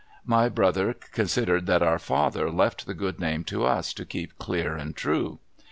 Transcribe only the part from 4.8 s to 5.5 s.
true.'